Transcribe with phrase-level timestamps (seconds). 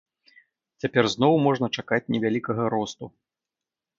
[0.85, 3.05] Цяпер зноў можна чакаць невялікага росту.